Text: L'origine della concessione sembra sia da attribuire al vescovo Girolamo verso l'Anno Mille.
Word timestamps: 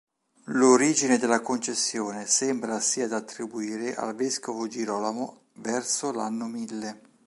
L'origine 0.45 1.19
della 1.19 1.41
concessione 1.41 2.25
sembra 2.25 2.79
sia 2.79 3.07
da 3.07 3.17
attribuire 3.17 3.93
al 3.93 4.15
vescovo 4.15 4.67
Girolamo 4.67 5.41
verso 5.57 6.11
l'Anno 6.11 6.47
Mille. 6.47 7.01